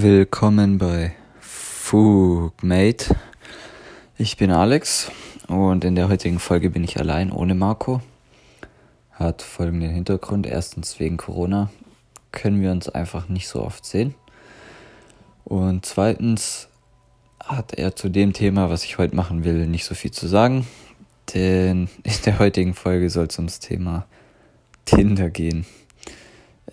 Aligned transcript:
Willkommen 0.00 0.78
bei 0.78 1.12
Fugmate. 1.40 3.16
Ich 4.16 4.36
bin 4.36 4.52
Alex 4.52 5.10
und 5.48 5.82
in 5.82 5.96
der 5.96 6.08
heutigen 6.08 6.38
Folge 6.38 6.70
bin 6.70 6.84
ich 6.84 7.00
allein 7.00 7.32
ohne 7.32 7.56
Marco. 7.56 8.00
Hat 9.10 9.42
folgenden 9.42 9.90
Hintergrund. 9.90 10.46
Erstens 10.46 11.00
wegen 11.00 11.16
Corona 11.16 11.72
können 12.30 12.62
wir 12.62 12.70
uns 12.70 12.88
einfach 12.88 13.28
nicht 13.28 13.48
so 13.48 13.60
oft 13.60 13.84
sehen. 13.84 14.14
Und 15.44 15.84
zweitens 15.84 16.68
hat 17.42 17.74
er 17.74 17.96
zu 17.96 18.08
dem 18.08 18.32
Thema, 18.32 18.70
was 18.70 18.84
ich 18.84 18.98
heute 18.98 19.16
machen 19.16 19.42
will, 19.42 19.66
nicht 19.66 19.84
so 19.84 19.96
viel 19.96 20.12
zu 20.12 20.28
sagen. 20.28 20.64
Denn 21.34 21.88
in 22.04 22.22
der 22.24 22.38
heutigen 22.38 22.74
Folge 22.74 23.10
soll 23.10 23.26
es 23.26 23.38
ums 23.38 23.58
Thema 23.58 24.06
Tinder 24.84 25.28
gehen. 25.28 25.66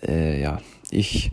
Äh, 0.06 0.40
ja, 0.40 0.60
ich 0.92 1.32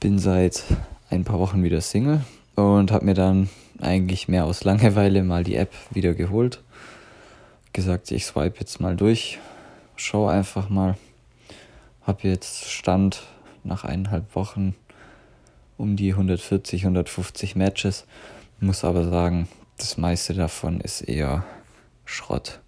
bin 0.00 0.18
seit 0.18 0.64
ein 1.10 1.24
paar 1.24 1.38
Wochen 1.38 1.62
wieder 1.62 1.80
Single 1.80 2.20
und 2.54 2.90
habe 2.92 3.04
mir 3.04 3.14
dann 3.14 3.48
eigentlich 3.80 4.28
mehr 4.28 4.44
aus 4.44 4.64
Langeweile 4.64 5.22
mal 5.22 5.44
die 5.44 5.56
App 5.56 5.72
wieder 5.90 6.14
geholt. 6.14 6.62
Gesagt, 7.72 8.10
ich 8.10 8.26
swipe 8.26 8.60
jetzt 8.60 8.80
mal 8.80 8.96
durch, 8.96 9.38
schau 9.96 10.26
einfach 10.28 10.68
mal. 10.68 10.96
Hab 12.02 12.24
jetzt 12.24 12.70
Stand 12.70 13.22
nach 13.64 13.84
eineinhalb 13.84 14.34
Wochen 14.34 14.74
um 15.76 15.96
die 15.96 16.12
140, 16.12 16.82
150 16.82 17.54
Matches. 17.54 18.06
Muss 18.60 18.84
aber 18.84 19.08
sagen, 19.08 19.48
das 19.76 19.96
meiste 19.96 20.34
davon 20.34 20.80
ist 20.80 21.02
eher 21.02 21.44
Schrott. 22.04 22.60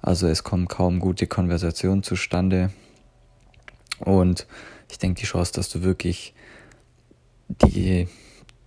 Also 0.00 0.28
es 0.28 0.44
kommen 0.44 0.68
kaum 0.68 1.00
gute 1.00 1.26
Konversationen 1.26 2.02
zustande. 2.02 2.70
Und 3.98 4.46
ich 4.90 4.98
denke, 4.98 5.20
die 5.20 5.26
Chance, 5.26 5.52
dass 5.54 5.70
du 5.70 5.82
wirklich 5.82 6.34
die, 7.62 8.08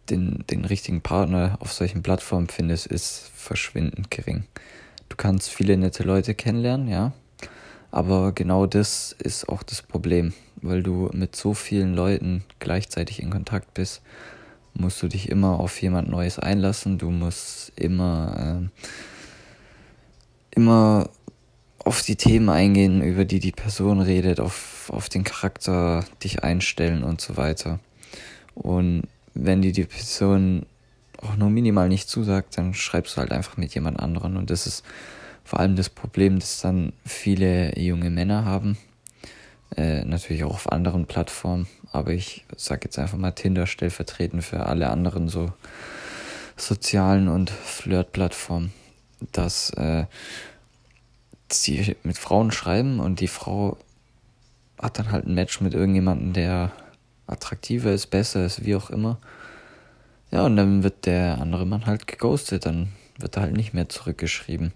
den, 0.10 0.44
den 0.50 0.66
richtigen 0.66 1.02
Partner 1.02 1.58
auf 1.60 1.74
solchen 1.74 2.04
Plattformen 2.04 2.48
findest, 2.48 2.88
ist 2.88 3.32
verschwindend 3.36 4.12
gering. 4.12 4.46
Du 5.10 5.16
kannst 5.16 5.50
viele 5.50 5.78
nette 5.78 6.04
Leute 6.04 6.36
kennenlernen, 6.36 6.88
ja. 6.88 7.14
Aber 7.92 8.34
genau 8.34 8.66
das 8.66 9.16
ist 9.18 9.48
auch 9.48 9.64
das 9.64 9.82
Problem, 9.82 10.34
weil 10.62 10.84
du 10.84 11.10
mit 11.14 11.36
so 11.36 11.54
vielen 11.54 11.96
Leuten 11.96 12.44
gleichzeitig 12.60 13.22
in 13.22 13.30
Kontakt 13.30 13.74
bist, 13.74 14.02
musst 14.74 15.02
du 15.02 15.08
dich 15.08 15.30
immer 15.30 15.60
auf 15.60 15.82
jemand 15.82 16.10
Neues 16.10 16.38
einlassen. 16.40 16.98
Du 16.98 17.10
musst 17.10 17.72
immer, 17.76 18.62
äh, 18.62 18.86
immer 20.52 21.10
auf 21.80 22.02
die 22.02 22.16
Themen 22.16 22.50
eingehen, 22.50 23.02
über 23.02 23.26
die 23.26 23.40
die 23.40 23.52
Person 23.52 24.02
redet, 24.02 24.40
auf, 24.40 24.92
auf 24.94 25.10
den 25.10 25.24
Charakter 25.24 26.04
dich 26.24 26.44
einstellen 26.44 27.04
und 27.04 27.22
so 27.22 27.38
weiter. 27.38 27.80
Und 28.58 29.04
wenn 29.34 29.62
dir 29.62 29.72
die 29.72 29.86
Person 29.86 30.66
auch 31.22 31.36
nur 31.36 31.50
minimal 31.50 31.90
nicht 31.90 32.10
zusagt, 32.10 32.58
dann 32.58 32.74
schreibst 32.74 33.16
du 33.16 33.22
halt 33.22 33.32
einfach 33.32 33.58
mit 33.58 33.74
jemand 33.74 34.00
anderen. 34.00 34.38
Und 34.38 34.50
das 34.50 34.68
ist 34.68 34.84
vor 35.44 35.60
allem 35.60 35.76
das 35.76 35.90
Problem, 35.90 36.40
das 36.40 36.62
dann 36.62 36.94
viele 37.06 37.78
junge 37.80 38.10
Männer 38.10 38.46
haben. 38.46 38.78
Äh, 39.76 40.04
natürlich 40.06 40.44
auch 40.44 40.54
auf 40.54 40.72
anderen 40.72 41.06
Plattformen. 41.06 41.68
Aber 41.92 42.12
ich 42.12 42.46
sag 42.56 42.84
jetzt 42.84 43.00
einfach 43.00 43.18
mal 43.18 43.32
Tinder 43.32 43.68
stellvertretend 43.68 44.44
für 44.44 44.66
alle 44.66 44.90
anderen 44.90 45.28
so 45.28 45.52
sozialen 46.56 47.28
und 47.28 47.50
Flirt-Plattformen, 47.50 48.74
dass 49.32 49.70
äh, 49.72 50.06
sie 51.52 51.96
mit 52.04 52.18
Frauen 52.18 52.52
schreiben 52.52 53.00
und 53.00 53.20
die 53.20 53.28
Frau 53.28 53.78
hat 54.82 55.00
dann 55.00 55.12
halt 55.12 55.26
ein 55.26 55.34
Match 55.34 55.62
mit 55.62 55.74
irgendjemandem, 55.74 56.34
der 56.34 56.72
attraktiver 57.28 57.92
ist, 57.92 58.08
besser 58.08 58.46
ist, 58.46 58.66
wie 58.66 58.76
auch 58.76 58.90
immer. 58.90 59.20
Ja, 60.32 60.46
und 60.46 60.58
dann 60.58 60.84
wird 60.84 61.06
der 61.06 61.40
andere 61.40 61.66
Mann 61.66 61.86
halt 61.86 62.08
geghostet, 62.08 62.66
dann 62.66 62.90
wird 63.18 63.38
er 63.38 63.44
halt 63.44 63.54
nicht 63.56 63.74
mehr 63.74 63.90
zurückgeschrieben. 63.90 64.74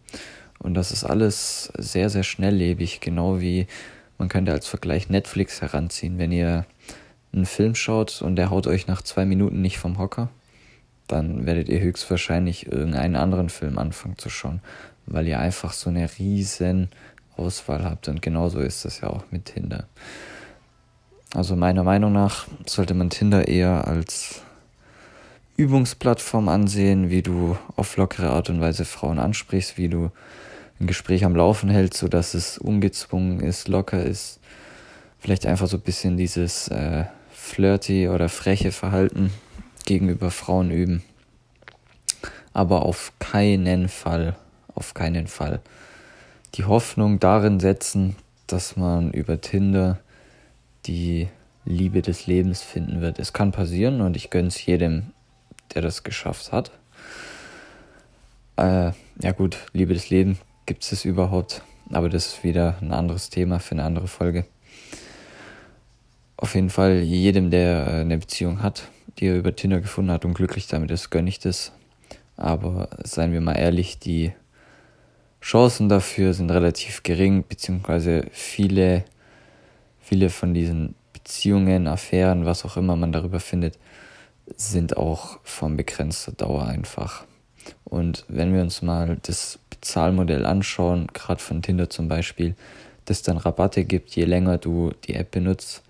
Und 0.59 0.75
das 0.75 0.91
ist 0.91 1.03
alles 1.03 1.71
sehr, 1.77 2.09
sehr 2.09 2.23
schnelllebig, 2.23 2.99
genau 2.99 3.41
wie 3.41 3.67
man 4.17 4.29
könnte 4.29 4.51
als 4.51 4.67
Vergleich 4.67 5.09
Netflix 5.09 5.61
heranziehen. 5.61 6.19
Wenn 6.19 6.31
ihr 6.31 6.65
einen 7.33 7.45
Film 7.45 7.75
schaut 7.75 8.21
und 8.21 8.35
der 8.35 8.49
haut 8.49 8.67
euch 8.67 8.87
nach 8.87 9.01
zwei 9.01 9.25
Minuten 9.25 9.61
nicht 9.61 9.79
vom 9.79 9.97
Hocker, 9.97 10.29
dann 11.07 11.45
werdet 11.45 11.69
ihr 11.69 11.81
höchstwahrscheinlich 11.81 12.71
irgendeinen 12.71 13.15
anderen 13.15 13.49
Film 13.49 13.77
anfangen 13.77 14.17
zu 14.17 14.29
schauen, 14.29 14.61
weil 15.05 15.27
ihr 15.27 15.39
einfach 15.39 15.73
so 15.73 15.89
eine 15.89 16.09
riesen 16.19 16.89
Auswahl 17.35 17.83
habt. 17.83 18.07
Und 18.07 18.21
genauso 18.21 18.59
ist 18.59 18.85
das 18.85 19.01
ja 19.01 19.09
auch 19.09 19.23
mit 19.31 19.45
Tinder. 19.45 19.87
Also 21.33 21.55
meiner 21.55 21.83
Meinung 21.83 22.11
nach 22.11 22.47
sollte 22.65 22.93
man 22.93 23.09
Tinder 23.09 23.47
eher 23.47 23.87
als 23.87 24.41
Übungsplattform 25.55 26.49
ansehen, 26.49 27.09
wie 27.09 27.21
du 27.21 27.57
auf 27.75 27.95
lockere 27.97 28.31
Art 28.31 28.49
und 28.49 28.59
Weise 28.59 28.83
Frauen 28.83 29.19
ansprichst, 29.19 29.77
wie 29.77 29.89
du 29.89 30.11
ein 30.79 30.87
Gespräch 30.87 31.23
am 31.23 31.35
Laufen 31.35 31.69
hältst, 31.69 31.99
sodass 31.99 32.33
es 32.33 32.57
ungezwungen 32.57 33.39
ist, 33.39 33.67
locker 33.67 34.03
ist. 34.03 34.39
Vielleicht 35.19 35.45
einfach 35.45 35.67
so 35.67 35.77
ein 35.77 35.83
bisschen 35.83 36.17
dieses 36.17 36.67
äh, 36.69 37.05
flirty 37.31 38.09
oder 38.09 38.27
freche 38.27 38.71
Verhalten 38.71 39.31
gegenüber 39.85 40.31
Frauen 40.31 40.71
üben. 40.71 41.03
Aber 42.53 42.83
auf 42.83 43.13
keinen 43.19 43.87
Fall, 43.87 44.35
auf 44.73 44.93
keinen 44.93 45.27
Fall 45.27 45.61
die 46.55 46.65
Hoffnung 46.65 47.19
darin 47.19 47.59
setzen, 47.59 48.15
dass 48.47 48.75
man 48.75 49.11
über 49.11 49.39
Tinder 49.39 49.99
die 50.85 51.27
Liebe 51.65 52.01
des 52.01 52.27
Lebens 52.27 52.61
finden 52.61 53.01
wird. 53.01 53.19
Es 53.19 53.33
kann 53.33 53.51
passieren 53.51 54.01
und 54.01 54.15
ich 54.15 54.29
gönne 54.29 54.47
es 54.47 54.65
jedem, 54.65 55.11
der 55.73 55.81
das 55.81 56.03
geschafft 56.03 56.51
hat. 56.51 56.71
Äh, 58.57 58.91
ja 59.21 59.31
gut, 59.31 59.57
Liebe 59.73 59.93
des 59.93 60.09
Lebens 60.09 60.39
gibt 60.65 60.89
es 60.91 61.05
überhaupt, 61.05 61.61
aber 61.91 62.09
das 62.09 62.27
ist 62.27 62.43
wieder 62.43 62.77
ein 62.81 62.91
anderes 62.91 63.29
Thema 63.29 63.59
für 63.59 63.73
eine 63.73 63.83
andere 63.83 64.07
Folge. 64.07 64.45
Auf 66.37 66.55
jeden 66.55 66.69
Fall 66.69 66.99
jedem, 67.01 67.51
der 67.51 67.87
äh, 67.87 68.01
eine 68.01 68.17
Beziehung 68.17 68.63
hat, 68.63 68.87
die 69.19 69.27
er 69.27 69.37
über 69.37 69.55
Tinder 69.55 69.79
gefunden 69.79 70.11
hat 70.11 70.25
und 70.25 70.33
glücklich 70.33 70.67
damit 70.67 70.89
ist, 70.89 71.09
gönne 71.11 71.29
ich 71.29 71.39
das. 71.39 71.71
Aber 72.37 72.89
seien 73.03 73.33
wir 73.33 73.41
mal 73.41 73.53
ehrlich, 73.53 73.99
die 73.99 74.33
Chancen 75.41 75.89
dafür 75.89 76.33
sind 76.33 76.49
relativ 76.51 77.03
gering, 77.03 77.43
beziehungsweise 77.47 78.25
viele 78.31 79.03
viele 80.01 80.29
von 80.29 80.53
diesen 80.53 80.95
Beziehungen, 81.13 81.87
Affären, 81.87 82.45
was 82.45 82.65
auch 82.65 82.77
immer 82.77 82.95
man 82.95 83.11
darüber 83.11 83.39
findet, 83.39 83.77
sind 84.55 84.97
auch 84.97 85.39
von 85.43 85.77
begrenzter 85.77 86.31
Dauer 86.31 86.65
einfach. 86.65 87.25
Und 87.83 88.25
wenn 88.27 88.53
wir 88.53 88.61
uns 88.61 88.81
mal 88.81 89.17
das 89.21 89.59
Bezahlmodell 89.69 90.45
anschauen, 90.45 91.07
gerade 91.13 91.41
von 91.41 91.61
Tinder 91.61 91.89
zum 91.89 92.07
Beispiel, 92.07 92.55
das 93.05 93.21
dann 93.21 93.37
Rabatte 93.37 93.83
gibt, 93.83 94.15
je 94.15 94.25
länger 94.25 94.57
du 94.57 94.91
die 95.05 95.15
App 95.15 95.31
benutzt, 95.31 95.83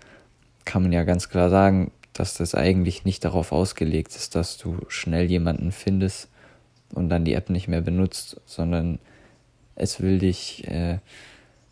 kann 0.64 0.82
man 0.82 0.92
ja 0.92 1.04
ganz 1.04 1.28
klar 1.28 1.50
sagen, 1.50 1.90
dass 2.12 2.34
das 2.34 2.54
eigentlich 2.54 3.04
nicht 3.04 3.24
darauf 3.24 3.52
ausgelegt 3.52 4.14
ist, 4.14 4.34
dass 4.34 4.58
du 4.58 4.78
schnell 4.88 5.30
jemanden 5.30 5.72
findest 5.72 6.28
und 6.94 7.08
dann 7.08 7.24
die 7.24 7.34
App 7.34 7.48
nicht 7.50 7.68
mehr 7.68 7.80
benutzt, 7.80 8.40
sondern 8.44 8.98
es 9.74 10.00
will 10.00 10.18
dich 10.18 10.68
äh, 10.68 10.98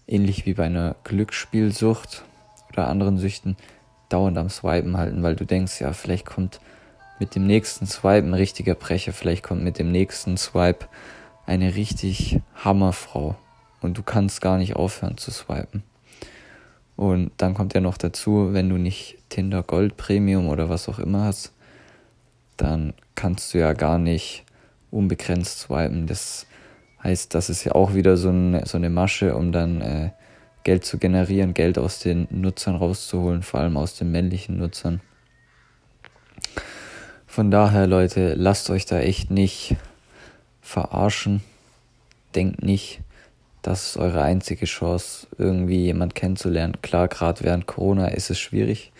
ähnlich 0.06 0.46
wie 0.46 0.54
bei 0.54 0.64
einer 0.64 0.96
Glücksspielsucht 1.04 2.24
oder 2.72 2.88
anderen 2.88 3.18
Süchten 3.18 3.56
dauernd 4.08 4.38
am 4.38 4.48
Swipen 4.48 4.96
halten, 4.96 5.22
weil 5.22 5.36
du 5.36 5.44
denkst, 5.44 5.80
ja, 5.80 5.92
vielleicht 5.92 6.26
kommt 6.26 6.60
mit 7.18 7.34
dem 7.34 7.46
nächsten 7.46 7.86
Swipe 7.86 8.26
ein 8.26 8.34
richtiger 8.34 8.74
Brecher, 8.74 9.12
vielleicht 9.12 9.42
kommt 9.42 9.62
mit 9.62 9.78
dem 9.78 9.92
nächsten 9.92 10.36
Swipe 10.36 10.86
eine 11.46 11.74
richtig 11.74 12.40
Hammerfrau 12.54 13.36
und 13.80 13.98
du 13.98 14.02
kannst 14.02 14.40
gar 14.40 14.58
nicht 14.58 14.76
aufhören 14.76 15.16
zu 15.16 15.30
swipen. 15.30 15.82
Und 16.96 17.32
dann 17.38 17.54
kommt 17.54 17.74
ja 17.74 17.80
noch 17.80 17.96
dazu, 17.96 18.52
wenn 18.52 18.68
du 18.68 18.76
nicht 18.76 19.18
Tinder 19.30 19.62
Gold 19.62 19.96
Premium 19.96 20.48
oder 20.48 20.68
was 20.68 20.88
auch 20.88 20.98
immer 20.98 21.24
hast, 21.24 21.52
dann 22.56 22.92
kannst 23.14 23.54
du 23.54 23.58
ja 23.58 23.72
gar 23.72 23.98
nicht 23.98 24.44
unbegrenzt 24.90 25.60
swipen. 25.60 26.06
Das 26.06 26.46
heißt, 27.02 27.34
das 27.34 27.48
ist 27.48 27.64
ja 27.64 27.72
auch 27.72 27.94
wieder 27.94 28.16
so 28.16 28.28
eine, 28.28 28.66
so 28.66 28.76
eine 28.76 28.90
Masche, 28.90 29.34
um 29.34 29.50
dann 29.50 29.80
äh, 29.80 30.10
Geld 30.64 30.84
zu 30.84 30.98
generieren, 30.98 31.54
Geld 31.54 31.78
aus 31.78 31.98
den 31.98 32.28
Nutzern 32.30 32.76
rauszuholen, 32.76 33.42
vor 33.42 33.60
allem 33.60 33.76
aus 33.76 33.94
den 33.96 34.10
männlichen 34.10 34.58
Nutzern. 34.58 35.00
Von 37.26 37.50
daher, 37.50 37.86
Leute, 37.86 38.34
lasst 38.34 38.70
euch 38.70 38.86
da 38.86 38.98
echt 38.98 39.30
nicht 39.30 39.76
verarschen. 40.60 41.42
Denkt 42.34 42.62
nicht, 42.62 43.00
das 43.62 43.90
ist 43.90 43.96
eure 43.96 44.22
einzige 44.22 44.66
Chance, 44.66 45.26
irgendwie 45.38 45.84
jemand 45.84 46.14
kennenzulernen. 46.14 46.80
Klar, 46.82 47.08
gerade 47.08 47.44
während 47.44 47.66
Corona 47.66 48.08
ist 48.08 48.30
es 48.30 48.38
schwierig. 48.38 48.92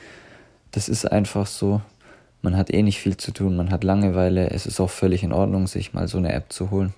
Das 0.71 0.89
ist 0.89 1.11
einfach 1.11 1.47
so. 1.47 1.81
Man 2.43 2.57
hat 2.57 2.73
eh 2.73 2.83
nicht 2.83 3.01
viel 3.01 3.17
zu 3.17 3.33
tun, 3.33 3.57
man 3.57 3.71
hat 3.71 3.85
Langeweile. 3.85 4.51
Es 4.51 4.67
ist 4.67 4.81
auch 4.81 4.91
völlig 4.91 5.23
in 5.23 5.33
Ordnung, 5.33 5.67
sich 5.67 5.93
mal 5.93 6.09
so 6.09 6.19
eine 6.19 6.33
App 6.33 6.53
zu 6.53 6.71
holen. 6.71 6.95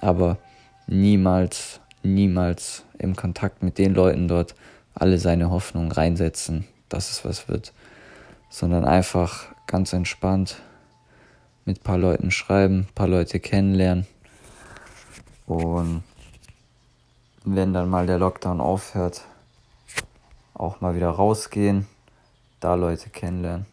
Aber 0.00 0.38
niemals 0.86 1.80
niemals 2.14 2.84
im 2.98 3.16
Kontakt 3.16 3.62
mit 3.62 3.78
den 3.78 3.94
Leuten 3.94 4.28
dort 4.28 4.54
alle 4.94 5.18
seine 5.18 5.50
Hoffnung 5.50 5.92
reinsetzen, 5.92 6.66
dass 6.88 7.10
es 7.10 7.24
was 7.24 7.48
wird. 7.48 7.72
sondern 8.48 8.84
einfach 8.84 9.46
ganz 9.66 9.92
entspannt 9.92 10.62
mit 11.64 11.80
ein 11.80 11.82
paar 11.82 11.98
Leuten 11.98 12.30
schreiben, 12.30 12.86
ein 12.88 12.94
paar 12.94 13.08
Leute 13.08 13.40
kennenlernen. 13.40 14.06
Und 15.46 16.02
wenn 17.44 17.72
dann 17.72 17.90
mal 17.90 18.06
der 18.06 18.18
Lockdown 18.18 18.60
aufhört, 18.60 19.24
auch 20.54 20.80
mal 20.80 20.94
wieder 20.94 21.10
rausgehen, 21.10 21.86
da 22.60 22.74
Leute 22.74 23.10
kennenlernen. 23.10 23.66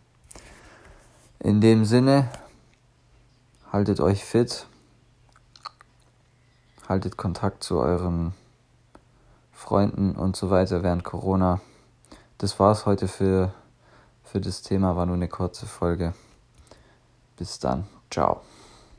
In 1.40 1.62
dem 1.62 1.86
Sinne, 1.86 2.30
haltet 3.72 4.00
euch 4.00 4.24
fit, 4.24 4.66
haltet 6.94 7.18
Kontakt 7.18 7.64
zu 7.64 7.80
euren 7.80 8.36
Freunden 9.52 10.16
und 10.16 10.36
so 10.36 10.52
weiter 10.52 10.84
während 10.84 11.04
Corona. 11.04 11.60
Das 12.38 12.60
war's 12.60 12.86
heute 12.86 13.08
für, 13.08 13.52
für 14.24 14.40
das 14.40 14.62
Thema, 14.62 14.96
war 14.96 15.08
nur 15.08 15.16
eine 15.16 15.28
kurze 15.28 15.66
Folge. 15.66 16.14
Bis 17.36 17.58
dann, 17.58 17.88
ciao. 18.12 18.42